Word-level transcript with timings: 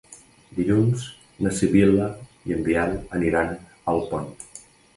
Dilluns 0.59 1.03
na 1.47 1.51
Sibil·la 1.59 2.09
i 2.51 2.57
en 2.57 2.65
Biel 2.71 2.99
aniran 3.21 3.55
a 3.55 3.61
Alpont. 3.97 4.31